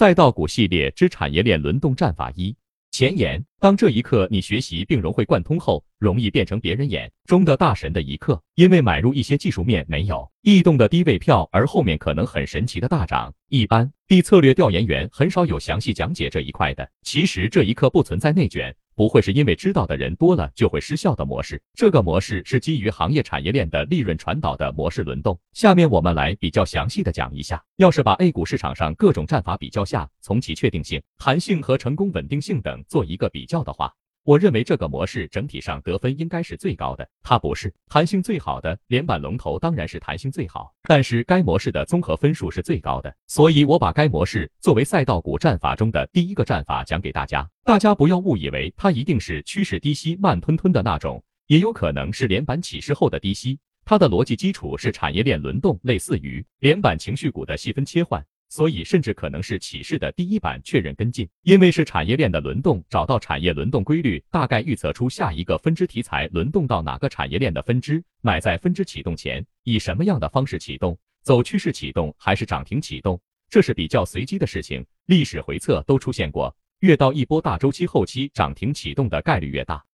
[0.00, 2.56] 赛道股系列之产业链轮动战法一。
[2.90, 13.32] 前沿：当这一刻你学习并融会贯通后，容易变成别人眼中的大神的一刻，因为买入一些技术面没有异动的低位票，而后面可能很神奇的大涨。
[13.48, 16.90] 一般低策略调研员很少有详细讲解这一块的。
[17.02, 18.74] 其实这一刻不存在内卷。
[18.96, 25.40] 不会是因为知道的人多了就会失效的模式，这个模式是基于行业产业链的利润传导的模式轮动。
[25.54, 27.62] 下面我们来比较详细的讲一下。
[27.76, 33.90] 要是把 A 股市场上各种战法比较下，从其确定性、弹性和成功稳定性等做一个比较的话。
[34.24, 58.22] 我认为这个模式整体上得分应该是最高的，它不是弹性最好的，连板龙头当然是弹性最好，但是该模式的综合分数是最高的，所以我把该模式作为赛道股战法中的第一个战法讲给大家，大家不要误以为它一定是趋势低吸慢吞吞的那种，也有可能是连板起势后的低吸，它的逻辑基础是产业链轮动，类似于连板情绪股的细分切换。
[58.50, 74.84] 所以，甚至可能是起势的第一版确认跟进，因为是产业链的轮动，找到产业轮动规律，大概预测出下一个分支题材轮动到哪个产业链的分支，买在分支启动前，以什么样的方式启动，走趋势启动还是涨停启动，这是比较随机的事情。
[75.06, 79.84] 历史回测都出现过，越到一波大周期后期，涨停启动的概率越大。